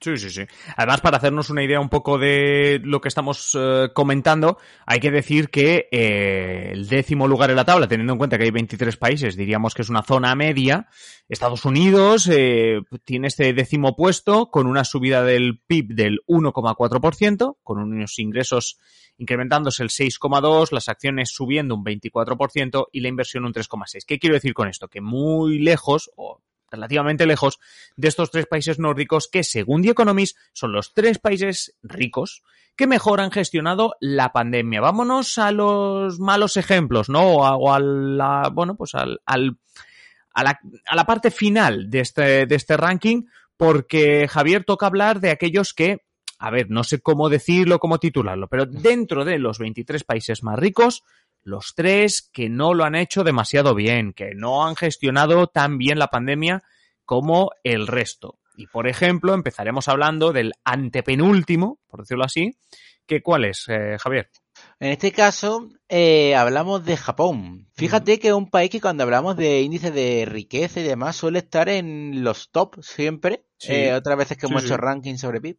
Sí, 0.00 0.16
sí, 0.16 0.30
sí. 0.30 0.42
Además, 0.76 1.02
para 1.02 1.18
hacernos 1.18 1.50
una 1.50 1.62
idea 1.62 1.78
un 1.78 1.90
poco 1.90 2.16
de 2.16 2.80
lo 2.82 3.02
que 3.02 3.08
estamos 3.08 3.54
eh, 3.54 3.90
comentando, 3.92 4.56
hay 4.86 4.98
que 4.98 5.10
decir 5.10 5.50
que 5.50 5.88
eh, 5.92 6.70
el 6.72 6.88
décimo 6.88 7.28
lugar 7.28 7.50
en 7.50 7.56
la 7.56 7.66
tabla, 7.66 7.86
teniendo 7.86 8.14
en 8.14 8.18
cuenta 8.18 8.38
que 8.38 8.44
hay 8.44 8.50
23 8.50 8.96
países, 8.96 9.36
diríamos 9.36 9.74
que 9.74 9.82
es 9.82 9.90
una 9.90 10.02
zona 10.02 10.34
media. 10.34 10.88
Estados 11.28 11.66
Unidos 11.66 12.30
eh, 12.32 12.80
tiene 13.04 13.28
este 13.28 13.52
décimo 13.52 13.94
puesto 13.94 14.50
con 14.50 14.66
una 14.66 14.84
subida 14.84 15.22
del 15.22 15.60
PIB 15.66 15.88
del 15.88 16.20
1,4%, 16.26 17.56
con 17.62 17.78
unos 17.78 18.18
ingresos 18.18 18.78
incrementándose 19.18 19.82
el 19.82 19.90
6,2%, 19.90 20.72
las 20.72 20.88
acciones 20.88 21.28
subiendo 21.30 21.74
un 21.74 21.84
24% 21.84 22.86
y 22.90 23.00
la 23.00 23.08
inversión 23.08 23.44
un 23.44 23.52
3,6%. 23.52 24.04
¿Qué 24.06 24.18
quiero 24.18 24.32
decir 24.32 24.54
con 24.54 24.66
esto? 24.66 24.88
Que 24.88 25.02
muy 25.02 25.58
lejos, 25.58 26.10
o 26.16 26.40
relativamente 26.70 27.26
lejos 27.26 27.58
de 27.96 28.08
estos 28.08 28.30
tres 28.30 28.46
países 28.46 28.78
nórdicos 28.78 29.28
que, 29.28 29.44
según 29.44 29.82
The 29.82 29.90
Economist, 29.90 30.36
son 30.52 30.72
los 30.72 30.94
tres 30.94 31.18
países 31.18 31.74
ricos 31.82 32.42
que 32.76 32.86
mejor 32.86 33.20
han 33.20 33.30
gestionado 33.30 33.94
la 34.00 34.32
pandemia. 34.32 34.80
Vámonos 34.80 35.36
a 35.38 35.52
los 35.52 36.18
malos 36.18 36.56
ejemplos, 36.56 37.08
¿no? 37.08 37.34
O 37.34 37.72
a, 37.72 37.78
la, 37.78 38.50
bueno, 38.52 38.74
pues 38.74 38.94
al, 38.94 39.20
a, 39.26 39.36
la, 39.36 40.60
a 40.86 40.96
la 40.96 41.04
parte 41.04 41.30
final 41.30 41.90
de 41.90 42.00
este, 42.00 42.46
de 42.46 42.54
este 42.54 42.76
ranking, 42.76 43.24
porque 43.56 44.26
Javier 44.28 44.64
toca 44.64 44.86
hablar 44.86 45.20
de 45.20 45.30
aquellos 45.30 45.74
que, 45.74 45.98
a 46.38 46.50
ver, 46.50 46.70
no 46.70 46.82
sé 46.82 47.00
cómo 47.00 47.28
decirlo, 47.28 47.78
cómo 47.78 47.98
titularlo, 47.98 48.48
pero 48.48 48.64
dentro 48.64 49.26
de 49.26 49.38
los 49.38 49.58
23 49.58 50.02
países 50.04 50.42
más 50.42 50.58
ricos, 50.58 51.04
los 51.42 51.74
tres 51.74 52.28
que 52.32 52.48
no 52.48 52.74
lo 52.74 52.84
han 52.84 52.94
hecho 52.94 53.24
demasiado 53.24 53.74
bien, 53.74 54.12
que 54.12 54.34
no 54.34 54.66
han 54.66 54.76
gestionado 54.76 55.46
tan 55.46 55.78
bien 55.78 55.98
la 55.98 56.08
pandemia 56.08 56.62
como 57.04 57.50
el 57.64 57.86
resto. 57.86 58.38
Y 58.56 58.66
por 58.66 58.88
ejemplo, 58.88 59.34
empezaremos 59.34 59.88
hablando 59.88 60.32
del 60.32 60.52
antepenúltimo, 60.64 61.78
por 61.88 62.00
decirlo 62.00 62.24
así, 62.24 62.56
que 63.06 63.22
cuál 63.22 63.44
es, 63.44 63.64
eh, 63.68 63.96
Javier. 63.98 64.30
En 64.78 64.90
este 64.90 65.12
caso, 65.12 65.68
eh, 65.88 66.34
hablamos 66.34 66.84
de 66.84 66.96
Japón. 66.96 67.68
Fíjate 67.74 68.18
que 68.18 68.28
es 68.28 68.34
un 68.34 68.48
país 68.48 68.70
que 68.70 68.80
cuando 68.80 69.02
hablamos 69.02 69.36
de 69.36 69.60
índice 69.62 69.90
de 69.90 70.24
riqueza 70.26 70.80
y 70.80 70.84
demás 70.84 71.16
suele 71.16 71.40
estar 71.40 71.68
en 71.68 72.22
los 72.24 72.50
top 72.50 72.82
siempre. 72.82 73.44
Eh, 73.68 73.92
otras 73.92 74.16
veces 74.16 74.38
que 74.38 74.46
hemos 74.46 74.64
hecho 74.64 74.78
ranking 74.78 75.16
sobre 75.16 75.40
PIB. 75.40 75.58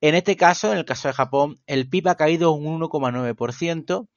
En 0.00 0.14
este 0.14 0.36
caso, 0.36 0.72
en 0.72 0.78
el 0.78 0.86
caso 0.86 1.08
de 1.08 1.14
Japón, 1.14 1.60
el 1.66 1.86
PIB 1.86 2.08
ha 2.08 2.14
caído 2.16 2.52
un 2.52 2.80
1,9%, 2.80 4.08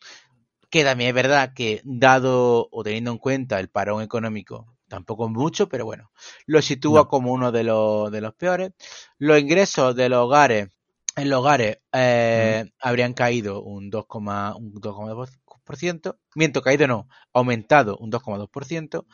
que 0.75 0.83
también 0.83 1.07
es 1.07 1.15
verdad 1.15 1.53
que 1.53 1.79
dado 1.85 2.67
o 2.69 2.83
teniendo 2.83 3.11
en 3.11 3.17
cuenta 3.17 3.61
el 3.61 3.69
parón 3.69 4.01
económico, 4.01 4.75
tampoco 4.89 5.29
mucho, 5.29 5.69
pero 5.69 5.85
bueno, 5.85 6.11
lo 6.47 6.61
sitúa 6.61 7.07
como 7.07 7.31
uno 7.31 7.53
de 7.53 7.63
los, 7.63 8.11
de 8.11 8.19
los 8.19 8.33
peores. 8.33 8.73
Los 9.17 9.39
ingresos 9.39 9.95
de 9.95 10.09
los 10.09 10.25
hogares 10.25 10.67
en 11.15 11.29
los 11.29 11.39
hogares 11.39 11.77
eh, 11.93 12.65
habrían 12.81 13.13
caído 13.13 13.63
un 13.63 13.89
2,2%, 13.89 16.17
miento, 16.35 16.61
caído 16.61 16.87
no, 16.87 17.07
aumentado 17.31 17.97
un 17.97 18.11
2,2%. 18.11 19.05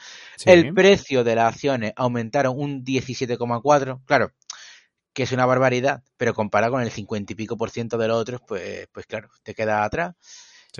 El 0.48 0.74
precio 0.74 1.24
de 1.24 1.36
las 1.36 1.54
acciones 1.54 1.94
aumentaron 1.96 2.56
un 2.58 2.84
17,4%, 2.84 4.04
claro, 4.06 4.32
que 5.14 5.22
es 5.22 5.32
una 5.32 5.46
barbaridad, 5.46 6.02
pero 6.18 6.34
comparado 6.34 6.74
con 6.74 6.82
el 6.82 6.90
50 6.90 7.34
y 7.34 7.36
pico 7.36 7.56
por 7.56 7.70
ciento 7.70 8.00
de 8.00 8.08
los 8.08 8.20
otros, 8.20 8.42
pues, 8.48 8.88
pues 8.92 9.06
claro, 9.06 9.30
te 9.44 9.54
queda 9.54 9.84
atrás. 9.84 10.16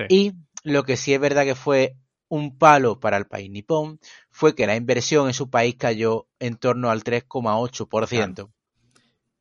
Y 0.10 0.34
lo 0.64 0.84
que 0.84 0.98
sí 0.98 1.14
es 1.14 1.20
verdad 1.20 1.44
que 1.44 1.56
fue 1.56 1.96
un 2.28 2.58
palo 2.58 3.00
para 3.00 3.18
el 3.18 3.26
país 3.26 3.50
nipón 3.50 4.00
fue 4.30 4.56
que 4.56 4.66
la 4.66 4.76
inversión 4.76 5.28
en 5.28 5.34
su 5.34 5.50
país 5.50 5.76
cayó 5.76 6.28
en 6.40 6.56
torno 6.56 6.90
al 6.90 7.04
3,8%. 7.04 8.50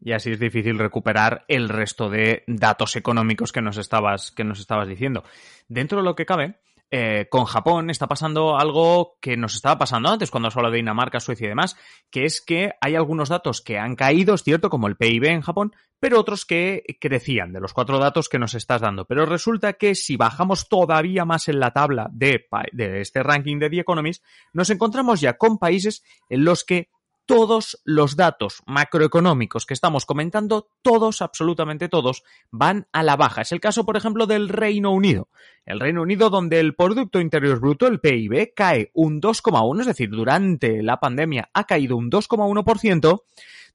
Y 0.02 0.12
así 0.12 0.32
es 0.32 0.40
difícil 0.40 0.78
recuperar 0.78 1.44
el 1.46 1.68
resto 1.68 2.08
de 2.08 2.42
datos 2.46 2.96
económicos 2.96 3.52
que 3.52 3.60
nos 3.60 3.76
estabas, 3.76 4.30
que 4.30 4.44
nos 4.44 4.58
estabas 4.58 4.88
diciendo. 4.88 5.24
Dentro 5.68 5.98
de 5.98 6.04
lo 6.04 6.16
que 6.16 6.24
cabe, 6.24 6.58
eh, 6.90 7.28
con 7.30 7.44
Japón 7.44 7.88
está 7.88 8.08
pasando 8.08 8.58
algo 8.58 9.16
que 9.20 9.36
nos 9.36 9.54
estaba 9.54 9.78
pasando 9.78 10.08
antes 10.08 10.30
cuando 10.30 10.50
se 10.50 10.58
habla 10.58 10.70
de 10.70 10.78
Dinamarca, 10.78 11.20
Suecia 11.20 11.46
y 11.46 11.48
demás, 11.50 11.76
que 12.10 12.24
es 12.24 12.40
que 12.40 12.72
hay 12.80 12.96
algunos 12.96 13.28
datos 13.28 13.60
que 13.60 13.78
han 13.78 13.94
caído, 13.94 14.34
es 14.34 14.42
cierto, 14.42 14.70
como 14.70 14.88
el 14.88 14.96
PIB 14.96 15.24
en 15.26 15.40
Japón, 15.40 15.72
pero 16.00 16.18
otros 16.18 16.44
que 16.44 16.82
crecían, 17.00 17.52
de 17.52 17.60
los 17.60 17.74
cuatro 17.74 17.98
datos 17.98 18.28
que 18.28 18.38
nos 18.38 18.54
estás 18.54 18.80
dando. 18.80 19.04
Pero 19.04 19.26
resulta 19.26 19.74
que 19.74 19.94
si 19.94 20.16
bajamos 20.16 20.68
todavía 20.68 21.24
más 21.24 21.48
en 21.48 21.60
la 21.60 21.72
tabla 21.72 22.08
de, 22.10 22.46
de 22.72 23.00
este 23.00 23.22
ranking 23.22 23.58
de 23.58 23.70
The 23.70 23.80
Economist, 23.80 24.24
nos 24.52 24.70
encontramos 24.70 25.20
ya 25.20 25.34
con 25.34 25.58
países 25.58 26.02
en 26.28 26.44
los 26.44 26.64
que 26.64 26.88
todos 27.26 27.80
los 27.84 28.16
datos 28.16 28.62
macroeconómicos 28.66 29.66
que 29.66 29.74
estamos 29.74 30.06
comentando, 30.06 30.68
todos, 30.82 31.22
absolutamente 31.22 31.88
todos, 31.88 32.22
van 32.50 32.88
a 32.92 33.02
la 33.02 33.16
baja. 33.16 33.42
Es 33.42 33.52
el 33.52 33.60
caso, 33.60 33.84
por 33.84 33.96
ejemplo, 33.96 34.26
del 34.26 34.48
Reino 34.48 34.90
Unido. 34.90 35.28
El 35.64 35.80
Reino 35.80 36.02
Unido 36.02 36.30
donde 36.30 36.58
el 36.60 36.74
Producto 36.74 37.20
Interior 37.20 37.60
Bruto, 37.60 37.86
el 37.86 38.00
PIB, 38.00 38.52
cae 38.54 38.90
un 38.94 39.20
2,1, 39.20 39.80
es 39.80 39.86
decir, 39.86 40.10
durante 40.10 40.82
la 40.82 40.98
pandemia 40.98 41.50
ha 41.54 41.64
caído 41.64 41.96
un 41.96 42.10
2,1%, 42.10 43.22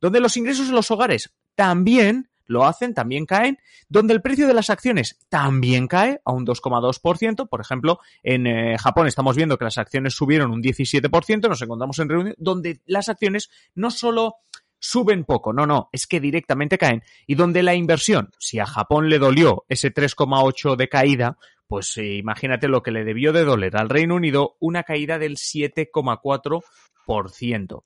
donde 0.02 0.20
los 0.20 0.38
ingresos 0.38 0.68
de 0.68 0.74
los 0.74 0.92
hogares 0.92 1.34
también 1.56 2.30
lo 2.48 2.66
hacen, 2.66 2.94
también 2.94 3.26
caen, 3.26 3.58
donde 3.90 4.14
el 4.14 4.22
precio 4.22 4.48
de 4.48 4.54
las 4.54 4.70
acciones 4.70 5.20
también 5.30 5.88
cae 5.88 6.22
a 6.26 6.32
un 6.32 6.46
2,2%. 6.46 7.50
Por 7.50 7.62
ejemplo, 7.62 8.00
en 8.24 8.48
eh, 8.48 8.78
Japón 8.78 9.08
estamos 9.08 9.36
viendo 9.36 9.58
que 9.58 9.66
las 9.66 9.78
acciones 9.78 10.14
subieron 10.14 10.52
un 10.52 10.62
17%, 10.62 11.50
nos 11.50 11.62
encontramos 11.62 12.00
en 12.00 12.10
reunión 12.10 12.36
donde 12.38 12.82
las 12.86 13.10
acciones 13.10 13.50
no 13.74 13.92
solo 13.92 14.36
suben 14.80 15.24
poco, 15.24 15.54
no, 15.54 15.66
no, 15.66 15.90
es 15.92 16.08
que 16.08 16.20
directamente 16.20 16.78
caen. 16.78 17.04
Y 17.26 17.36
donde 17.36 17.64
la 17.64 17.76
inversión, 17.76 18.32
si 18.38 18.60
a 18.60 18.66
Japón 18.66 19.10
le 19.10 19.20
dolió 19.20 19.66
ese 19.68 19.94
3,8 19.94 20.76
de 20.76 20.90
caída, 20.90 21.38
pues 21.68 21.98
eh, 21.98 22.16
imagínate 22.16 22.68
lo 22.68 22.84
que 22.84 22.92
le 22.92 23.04
debió 23.04 23.34
de 23.34 23.44
doler 23.44 23.76
al 23.78 23.90
Reino 23.90 24.16
Unido, 24.16 24.56
una 24.60 24.84
caída 24.84 25.18
del 25.18 25.38
7,4%. 25.38 27.84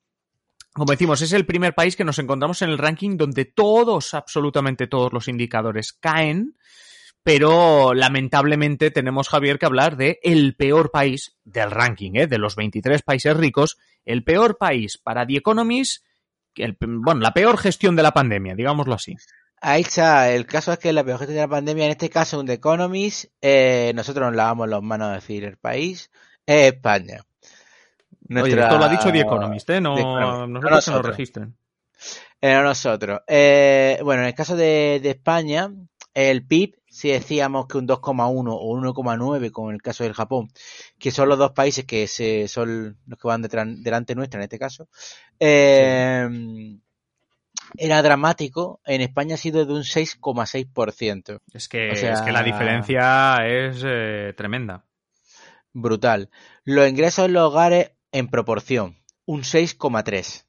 Como 0.74 0.92
decimos, 0.92 1.22
es 1.22 1.34
el 1.34 1.46
primer 1.46 1.74
país 1.74 1.96
que 1.96 2.04
nos 2.04 2.20
encontramos 2.20 2.62
en 2.62 2.70
el 2.70 2.78
ranking 2.78 3.18
donde 3.18 3.46
todos, 3.46 4.14
absolutamente 4.14 4.88
todos 4.88 5.12
los 5.12 5.28
indicadores 5.28 5.94
caen, 5.94 6.56
pero 7.24 7.94
lamentablemente 7.94 8.92
tenemos, 8.92 9.30
Javier, 9.30 9.60
que 9.60 9.66
hablar 9.66 9.98
de 9.98 10.20
el 10.24 10.56
peor 10.56 10.92
país 10.92 11.38
del 11.44 11.72
ranking, 11.72 12.12
¿eh? 12.16 12.28
de 12.28 12.38
los 12.38 12.56
23 12.56 13.02
países 13.02 13.36
ricos, 13.36 13.78
el 14.06 14.24
peor 14.24 14.58
país 14.58 14.98
para 14.98 15.26
The 15.26 15.38
Economist, 15.38 16.04
bueno, 16.80 17.22
la 17.22 17.34
peor 17.34 17.58
gestión 17.58 17.96
de 17.96 18.04
la 18.04 18.12
pandemia, 18.12 18.56
digámoslo 18.56 18.94
así. 18.94 19.16
Ahí 19.62 19.82
está, 19.82 20.32
el 20.32 20.46
caso 20.46 20.72
es 20.72 20.80
que 20.80 20.94
la 20.94 21.04
peor 21.04 21.20
gestión 21.20 21.36
de 21.36 21.42
la 21.42 21.50
pandemia, 21.50 21.86
en 21.86 21.92
este 21.92 22.10
caso 22.10 22.40
un 22.40 22.46
The 22.46 22.54
Economist, 22.54 23.26
eh, 23.42 23.92
nosotros 23.96 24.28
nos 24.28 24.36
lavamos 24.36 24.70
las 24.70 24.82
manos 24.82 25.10
a 25.10 25.16
decir 25.16 25.44
el 25.44 25.58
país, 25.58 26.12
es 26.46 26.74
España. 26.74 27.26
Oye, 28.30 28.60
esto 28.60 28.78
lo 28.78 28.86
ha 28.86 28.90
dicho 28.90 29.12
The 29.12 29.22
Economist, 29.22 29.70
¿eh? 29.72 29.82
No, 29.82 30.48
nosotros 30.48 30.88
no, 30.88 30.94
nos 30.96 31.06
registren. 31.06 31.56
Eh, 32.42 32.62
nosotros. 32.62 33.22
Eh, 33.28 34.00
bueno, 34.04 34.22
en 34.22 34.28
el 34.30 34.36
caso 34.36 34.56
de, 34.56 35.02
España, 35.04 35.72
el 36.14 36.46
PIB, 36.46 36.76
si 36.88 37.10
decíamos 37.10 37.68
que 37.68 37.78
un 37.78 37.88
2,1 37.88 38.52
o 38.52 38.72
un 38.72 38.84
1,9, 38.84 39.52
como 39.52 39.70
en 39.70 39.76
el 39.76 39.82
caso 39.82 40.04
del 40.04 40.14
Japón, 40.14 40.50
que 40.98 41.12
son 41.12 41.28
los 41.28 41.38
dos 41.38 41.52
países 41.52 41.86
que 41.86 42.08
se, 42.08 42.48
son 42.48 42.98
los 43.06 43.20
que 43.20 43.28
van 43.28 43.42
delante 43.42 44.16
nuestra 44.16 44.40
en 44.40 44.44
este 44.44 44.60
caso, 44.60 44.88
eh, 45.40 46.28
era 47.78 48.02
dramático. 48.02 48.80
En 48.86 49.02
España 49.02 49.36
ha 49.36 49.38
sido 49.38 49.66
de 49.66 49.74
un 49.74 49.84
6,6%. 49.84 51.42
Es 51.54 51.68
que, 51.68 51.90
es 51.90 52.22
que 52.22 52.32
la 52.32 52.44
diferencia 52.44 53.38
es 53.46 53.82
tremenda. 54.36 54.86
Brutal. 55.74 56.30
Los 56.64 56.90
ingresos 56.90 57.26
en 57.26 57.34
los 57.34 57.52
hogares 57.52 57.92
en 58.12 58.28
proporción, 58.30 58.98
un 59.26 59.42
6,3. 59.42 60.46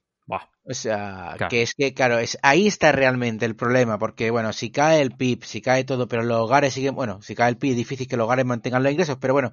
O 0.62 0.74
sea, 0.74 1.36
que 1.48 1.62
es 1.62 1.74
que, 1.74 1.94
claro, 1.94 2.18
es, 2.18 2.38
ahí 2.42 2.66
está 2.66 2.92
realmente 2.92 3.44
el 3.46 3.56
problema, 3.56 3.98
porque, 3.98 4.30
bueno, 4.30 4.52
si 4.52 4.70
cae 4.70 5.00
el 5.00 5.10
PIB, 5.16 5.42
si 5.44 5.60
cae 5.60 5.84
todo, 5.84 6.06
pero 6.06 6.22
los 6.22 6.38
hogares 6.38 6.74
siguen, 6.74 6.94
bueno, 6.94 7.20
si 7.22 7.34
cae 7.34 7.48
el 7.48 7.56
PIB, 7.56 7.72
es 7.72 7.76
difícil 7.76 8.06
que 8.06 8.16
los 8.16 8.26
hogares 8.26 8.44
mantengan 8.44 8.82
los 8.82 8.92
ingresos, 8.92 9.16
pero 9.20 9.32
bueno, 9.32 9.50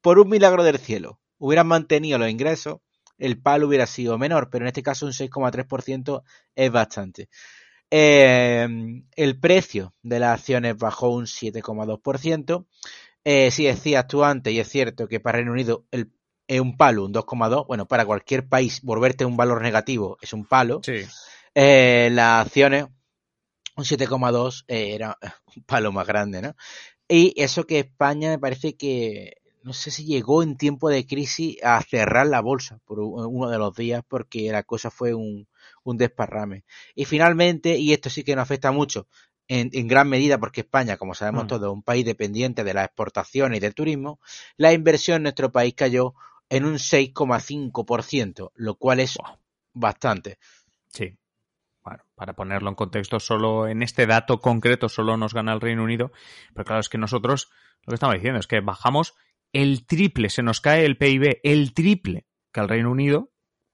por 0.00 0.18
un 0.18 0.30
milagro 0.30 0.62
del 0.64 0.78
cielo, 0.78 1.20
hubieran 1.36 1.66
mantenido 1.66 2.18
los 2.18 2.30
ingresos, 2.30 2.78
el 3.18 3.42
palo 3.42 3.66
hubiera 3.68 3.86
sido 3.86 4.16
menor, 4.16 4.48
pero 4.50 4.64
en 4.64 4.68
este 4.68 4.82
caso 4.82 5.04
un 5.04 5.12
6,3% 5.12 6.22
es 6.54 6.72
bastante. 6.72 7.28
Em, 7.90 9.04
el 9.16 9.38
precio 9.40 9.94
de 10.02 10.20
las 10.20 10.38
acciones 10.38 10.76
bajó 10.76 11.10
un 11.10 11.26
7,2%. 11.26 12.66
Eh, 13.24 13.50
si 13.50 13.64
decías 13.64 14.06
tú 14.06 14.24
antes, 14.24 14.52
y 14.52 14.60
es 14.60 14.68
cierto 14.68 15.08
que 15.08 15.20
para 15.20 15.38
Reino 15.38 15.52
Unido 15.52 15.84
el 15.90 16.10
es 16.50 16.60
un 16.60 16.76
palo, 16.76 17.04
un 17.04 17.14
2,2. 17.14 17.68
Bueno, 17.68 17.86
para 17.86 18.04
cualquier 18.04 18.48
país 18.48 18.82
volverte 18.82 19.24
un 19.24 19.36
valor 19.36 19.62
negativo 19.62 20.18
es 20.20 20.32
un 20.32 20.44
palo. 20.44 20.80
Sí. 20.82 21.06
Eh, 21.54 22.10
las 22.12 22.44
acciones, 22.46 22.86
un 23.76 23.84
7,2 23.84 24.64
eh, 24.66 24.94
era 24.94 25.16
un 25.56 25.62
palo 25.62 25.92
más 25.92 26.08
grande, 26.08 26.42
¿no? 26.42 26.56
Y 27.06 27.40
eso 27.40 27.66
que 27.66 27.78
España 27.78 28.30
me 28.30 28.38
parece 28.40 28.76
que, 28.76 29.34
no 29.62 29.72
sé 29.72 29.92
si 29.92 30.04
llegó 30.04 30.42
en 30.42 30.56
tiempo 30.56 30.88
de 30.88 31.06
crisis 31.06 31.56
a 31.62 31.80
cerrar 31.82 32.26
la 32.26 32.40
bolsa 32.40 32.80
por 32.84 32.98
uno 32.98 33.48
de 33.48 33.58
los 33.58 33.76
días 33.76 34.02
porque 34.08 34.50
la 34.50 34.64
cosa 34.64 34.90
fue 34.90 35.14
un, 35.14 35.46
un 35.84 35.96
desparrame. 35.96 36.64
Y 36.96 37.04
finalmente, 37.04 37.78
y 37.78 37.92
esto 37.92 38.10
sí 38.10 38.24
que 38.24 38.34
nos 38.34 38.42
afecta 38.42 38.72
mucho, 38.72 39.06
en, 39.50 39.88
gran 39.88 40.08
medida 40.08 40.38
porque 40.38 40.60
España, 40.60 40.96
como 40.96 41.14
sabemos 41.14 41.44
mm. 41.44 41.46
todos, 41.48 41.62
es 41.70 41.74
un 41.74 41.82
país 41.82 42.04
dependiente 42.04 42.62
de 42.62 42.74
las 42.74 42.86
exportaciones 42.86 43.58
y 43.58 43.60
del 43.60 43.74
turismo, 43.74 44.20
la 44.56 44.72
inversión 44.72 45.16
en 45.16 45.22
nuestro 45.24 45.50
país 45.50 45.74
cayó 45.74 46.14
en 46.50 46.64
un 46.64 46.74
6,5%, 46.74 48.50
lo 48.54 48.74
cual 48.74 49.00
es 49.00 49.16
bastante. 49.72 50.38
Sí. 50.88 51.16
Bueno, 51.82 52.04
para 52.14 52.34
ponerlo 52.34 52.68
en 52.68 52.74
contexto, 52.74 53.18
solo 53.20 53.66
en 53.66 53.82
este 53.82 54.06
dato 54.06 54.40
concreto 54.40 54.90
solo 54.90 55.16
nos 55.16 55.32
gana 55.32 55.54
el 55.54 55.62
Reino 55.62 55.82
Unido, 55.82 56.12
pero 56.52 56.66
claro, 56.66 56.80
es 56.80 56.90
que 56.90 56.98
nosotros 56.98 57.50
lo 57.86 57.92
que 57.92 57.94
estamos 57.94 58.16
diciendo 58.16 58.38
es 58.38 58.46
que 58.46 58.60
bajamos 58.60 59.14
el 59.52 59.86
triple, 59.86 60.28
se 60.28 60.42
nos 60.42 60.60
cae 60.60 60.84
el 60.84 60.98
PIB 60.98 61.40
el 61.42 61.72
triple 61.72 62.26
que 62.52 62.60
el 62.60 62.68
Reino 62.68 62.90
Unido, 62.90 63.30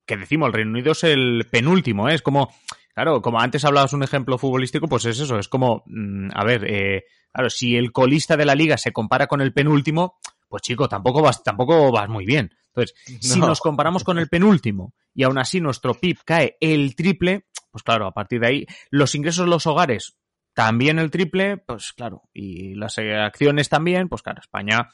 que 0.06 0.16
decimos, 0.16 0.46
el 0.46 0.52
Reino 0.52 0.70
Unido 0.70 0.92
es 0.92 1.02
el 1.02 1.48
penúltimo, 1.50 2.08
¿eh? 2.08 2.14
es 2.14 2.22
como, 2.22 2.54
claro, 2.94 3.20
como 3.22 3.40
antes 3.40 3.64
hablabas 3.64 3.92
un 3.92 4.04
ejemplo 4.04 4.38
futbolístico, 4.38 4.86
pues 4.86 5.04
es 5.06 5.18
eso, 5.18 5.38
es 5.38 5.48
como, 5.48 5.82
mm, 5.86 6.28
a 6.32 6.44
ver, 6.44 6.64
eh, 6.66 7.04
claro, 7.32 7.50
si 7.50 7.76
el 7.76 7.90
colista 7.90 8.36
de 8.36 8.44
la 8.44 8.54
liga 8.54 8.78
se 8.78 8.92
compara 8.92 9.26
con 9.26 9.40
el 9.40 9.52
penúltimo, 9.52 10.18
pues 10.48 10.62
chico, 10.62 10.88
tampoco 10.88 11.22
vas, 11.22 11.42
tampoco 11.42 11.90
vas 11.90 12.08
muy 12.08 12.24
bien. 12.24 12.50
Entonces, 12.68 12.94
si 13.20 13.38
nos 13.40 13.60
comparamos 13.60 14.04
con 14.04 14.18
el 14.18 14.28
penúltimo 14.28 14.94
y 15.14 15.22
aún 15.22 15.38
así 15.38 15.60
nuestro 15.60 15.94
PIB 15.94 16.18
cae 16.24 16.56
el 16.60 16.94
triple, 16.94 17.46
pues 17.70 17.82
claro, 17.82 18.06
a 18.06 18.12
partir 18.12 18.40
de 18.40 18.46
ahí, 18.46 18.66
los 18.90 19.14
ingresos 19.14 19.46
de 19.46 19.50
los 19.50 19.66
hogares 19.66 20.16
también 20.56 20.98
el 20.98 21.10
triple, 21.10 21.58
pues 21.58 21.92
claro, 21.92 22.22
y 22.32 22.74
las 22.76 22.96
acciones 22.96 23.68
también, 23.68 24.08
pues 24.08 24.22
claro, 24.22 24.40
España 24.40 24.88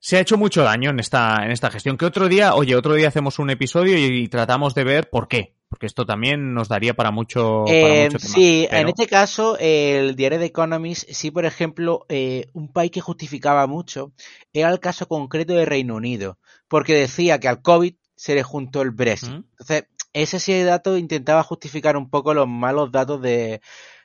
se 0.00 0.16
ha 0.16 0.20
hecho 0.20 0.38
mucho 0.38 0.62
daño 0.62 0.90
en 0.90 0.98
esta, 0.98 1.44
en 1.44 1.50
esta 1.50 1.70
gestión. 1.70 1.98
Que 1.98 2.06
otro 2.06 2.28
día, 2.28 2.54
oye, 2.54 2.74
otro 2.74 2.94
día 2.94 3.08
hacemos 3.08 3.38
un 3.38 3.50
episodio 3.50 3.98
y, 3.98 4.28
tratamos 4.28 4.74
de 4.74 4.84
ver 4.84 5.10
por 5.10 5.28
qué. 5.28 5.54
Porque 5.68 5.86
esto 5.86 6.04
también 6.04 6.52
nos 6.52 6.68
daría 6.68 6.94
para 6.94 7.12
mucho, 7.12 7.64
eh, 7.68 8.08
Sí, 8.18 8.66
en 8.72 8.88
este 8.88 9.06
caso, 9.06 9.56
el 9.60 10.16
diario 10.16 10.40
de 10.40 10.46
Economist, 10.46 11.08
sí, 11.10 11.30
por 11.30 11.44
ejemplo, 11.44 12.06
eh, 12.08 12.48
un 12.54 12.72
país 12.72 12.90
que 12.90 13.00
justificaba 13.00 13.68
mucho 13.68 14.12
era 14.52 14.70
el 14.70 14.80
caso 14.80 15.06
concreto 15.06 15.52
de 15.52 15.66
Reino 15.66 15.94
Unido. 15.94 16.38
Porque 16.66 16.94
decía 16.94 17.38
que 17.38 17.46
al 17.46 17.62
COVID 17.62 17.94
se 18.16 18.34
le 18.34 18.42
juntó 18.42 18.82
el 18.82 18.90
Brexit. 18.90 19.28
Entonces, 19.28 19.84
ese 20.12 20.40
sí 20.40 20.60
dato 20.62 20.96
intentaba 20.96 21.44
justificar 21.44 21.96
un 21.96 22.10
poco 22.10 22.34
los 22.34 22.48
malos 22.48 22.90
datos 22.90 23.22
de, 23.22 23.60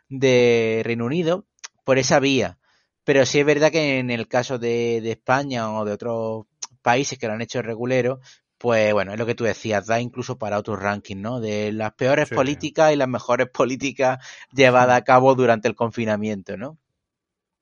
de 0.10 0.82
Reino 0.84 1.06
Unido 1.06 1.46
por 1.84 1.98
esa 1.98 2.20
vía. 2.20 2.60
Pero 3.05 3.25
sí 3.25 3.39
es 3.39 3.45
verdad 3.45 3.71
que 3.71 4.00
en 4.00 4.09
el 4.09 4.27
caso 4.27 4.59
de, 4.59 4.97
España 5.09 5.71
o 5.71 5.85
de 5.85 5.93
otros 5.93 6.45
países 6.81 7.17
que 7.17 7.27
lo 7.27 7.33
han 7.33 7.41
hecho 7.41 7.62
regulero, 7.62 8.19
pues 8.57 8.91
bueno, 8.93 9.13
es 9.13 9.19
lo 9.19 9.25
que 9.25 9.35
tú 9.35 9.43
decías, 9.43 9.85
da 9.85 10.01
incluso 10.01 10.38
para 10.38 10.57
otros 10.57 10.79
rankings, 10.79 11.21
¿no? 11.21 11.39
De 11.39 11.71
las 11.71 11.93
peores 11.93 12.29
políticas 12.29 12.91
y 12.91 12.95
las 12.95 13.07
mejores 13.07 13.47
políticas 13.53 14.25
llevadas 14.51 14.97
a 14.97 15.03
cabo 15.03 15.35
durante 15.35 15.67
el 15.67 15.75
confinamiento, 15.75 16.57
¿no? 16.57 16.77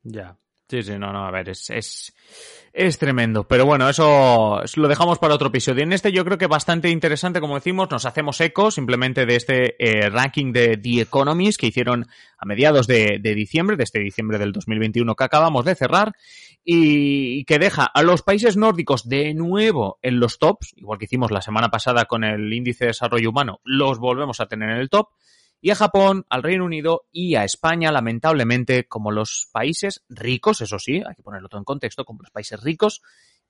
Ya. 0.03 0.37
Sí, 0.69 0.81
sí, 0.81 0.93
no, 0.97 1.11
no, 1.11 1.25
a 1.25 1.31
ver, 1.31 1.49
es, 1.49 1.69
es, 1.69 2.13
es 2.71 2.97
tremendo. 2.97 3.47
Pero 3.47 3.65
bueno, 3.65 3.87
eso 3.89 4.61
lo 4.75 4.87
dejamos 4.87 5.19
para 5.19 5.35
otro 5.35 5.49
episodio. 5.49 5.83
En 5.83 5.93
este 5.93 6.11
yo 6.11 6.23
creo 6.25 6.37
que 6.37 6.47
bastante 6.47 6.89
interesante, 6.89 7.41
como 7.41 7.55
decimos, 7.55 7.91
nos 7.91 8.05
hacemos 8.05 8.39
eco 8.41 8.71
simplemente 8.71 9.25
de 9.25 9.35
este 9.35 9.75
eh, 9.77 10.09
ranking 10.09 10.51
de 10.53 10.77
The 10.77 11.01
Economist 11.01 11.59
que 11.59 11.67
hicieron 11.67 12.07
a 12.37 12.45
mediados 12.45 12.87
de, 12.87 13.19
diciembre, 13.21 13.75
de 13.75 13.83
este 13.83 13.99
diciembre 13.99 14.39
del 14.39 14.53
2021 14.53 15.15
que 15.15 15.23
acabamos 15.23 15.65
de 15.65 15.75
cerrar, 15.75 16.13
y 16.65 17.43
que 17.43 17.59
deja 17.59 17.83
a 17.83 18.01
los 18.03 18.21
países 18.21 18.55
nórdicos 18.55 19.07
de 19.07 19.33
nuevo 19.33 19.99
en 20.01 20.19
los 20.21 20.39
tops, 20.39 20.73
igual 20.77 20.97
que 20.97 21.05
hicimos 21.05 21.29
la 21.29 21.41
semana 21.41 21.69
pasada 21.69 22.05
con 22.05 22.23
el 22.23 22.51
índice 22.53 22.85
de 22.85 22.89
desarrollo 22.89 23.29
humano, 23.29 23.59
los 23.65 23.99
volvemos 23.99 24.39
a 24.39 24.45
tener 24.45 24.69
en 24.69 24.77
el 24.77 24.89
top 24.89 25.09
y 25.63 25.69
a 25.69 25.75
Japón, 25.75 26.25
al 26.29 26.43
Reino 26.43 26.65
Unido 26.65 27.05
y 27.09 27.35
a 27.35 27.45
España, 27.45 27.89
lamentablemente, 27.89 28.85
como 28.85 29.11
los 29.11 29.47
países 29.49 30.03
ricos, 30.09 30.59
eso 30.59 30.77
sí, 30.77 30.95
hay 30.95 31.15
que 31.15 31.23
ponerlo 31.23 31.47
todo 31.47 31.59
en 31.59 31.63
contexto, 31.63 32.03
como 32.03 32.21
los 32.21 32.31
países 32.31 32.61
ricos 32.61 33.01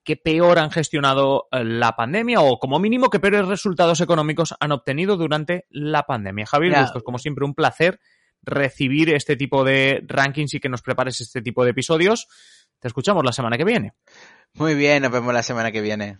que 0.03 0.15
peor 0.15 0.59
han 0.59 0.69
gestionado 0.69 1.47
eh, 1.51 1.63
la 1.63 1.95
pandemia 1.95 2.41
o 2.41 2.59
como 2.59 2.77
mínimo 2.77 3.09
que 3.09 3.19
peores 3.19 3.47
resultados 3.47 3.99
económicos 3.99 4.53
han 4.59 4.71
obtenido 4.73 5.17
durante 5.17 5.65
la 5.71 6.03
pandemia. 6.03 6.45
Javier, 6.45 6.85
es 6.95 7.03
como 7.03 7.17
siempre 7.17 7.45
un 7.45 7.55
placer 7.55 7.99
recibir 8.43 9.11
este 9.11 9.35
tipo 9.35 9.63
de 9.63 10.03
rankings 10.05 10.53
y 10.53 10.59
que 10.59 10.69
nos 10.69 10.83
prepares 10.83 11.19
este 11.19 11.41
tipo 11.41 11.63
de 11.63 11.71
episodios. 11.71 12.27
Te 12.77 12.89
escuchamos 12.89 13.25
la 13.25 13.31
semana 13.31 13.57
que 13.57 13.65
viene. 13.65 13.93
Muy 14.53 14.75
bien, 14.75 15.01
nos 15.01 15.11
vemos 15.11 15.33
la 15.33 15.41
semana 15.41 15.71
que 15.71 15.81
viene. 15.81 16.19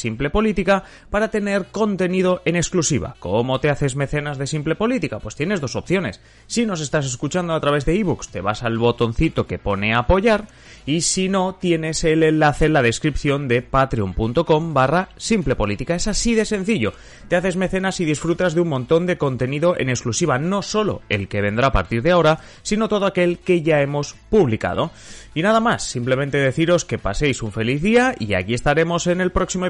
Simple 0.00 0.30
Política 0.30 0.84
para 1.10 1.28
tener 1.28 1.66
contenido 1.66 2.42
en 2.44 2.56
exclusiva. 2.56 3.16
¿Cómo 3.18 3.60
te 3.60 3.70
haces 3.70 3.96
mecenas 3.96 4.38
de 4.38 4.46
Simple 4.46 4.74
Política? 4.74 5.18
Pues 5.18 5.36
tienes 5.36 5.60
dos 5.60 5.76
opciones. 5.76 6.20
Si 6.46 6.66
nos 6.66 6.80
estás 6.80 7.06
escuchando 7.06 7.54
a 7.54 7.60
través 7.60 7.84
de 7.84 7.98
ebooks, 7.98 8.28
te 8.28 8.40
vas 8.40 8.62
al 8.62 8.78
botoncito 8.78 9.46
que 9.46 9.58
pone 9.58 9.94
apoyar 9.94 10.46
y 10.86 11.02
si 11.02 11.28
no, 11.28 11.56
tienes 11.60 12.04
el 12.04 12.22
enlace 12.22 12.66
en 12.66 12.72
la 12.72 12.82
descripción 12.82 13.46
de 13.46 13.62
patreon.com 13.62 14.74
barra 14.74 15.10
Simple 15.16 15.54
Política. 15.54 15.94
Es 15.94 16.08
así 16.08 16.34
de 16.34 16.44
sencillo. 16.44 16.94
Te 17.28 17.36
haces 17.36 17.56
mecenas 17.56 18.00
y 18.00 18.04
disfrutas 18.04 18.54
de 18.54 18.60
un 18.60 18.68
montón 18.68 19.06
de 19.06 19.18
contenido 19.18 19.78
en 19.78 19.90
exclusiva, 19.90 20.38
no 20.38 20.62
solo 20.62 21.02
el 21.08 21.28
que 21.28 21.42
vendrá 21.42 21.68
a 21.68 21.72
partir 21.72 22.02
de 22.02 22.12
ahora, 22.12 22.40
sino 22.62 22.88
todo 22.88 23.06
aquel 23.06 23.38
que 23.38 23.62
ya 23.62 23.82
hemos 23.82 24.14
publicado. 24.30 24.90
Y 25.34 25.42
nada 25.42 25.60
más, 25.60 25.84
simplemente 25.84 26.38
deciros 26.38 26.84
que 26.84 26.98
paséis 26.98 27.42
un 27.42 27.52
feliz 27.52 27.82
día 27.82 28.14
y 28.18 28.34
aquí 28.34 28.54
estaremos 28.54 29.06
en 29.06 29.20
el 29.20 29.30
próximo 29.30 29.66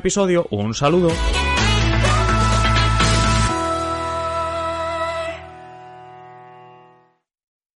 Un 0.51 0.75
saludo. 0.75 1.09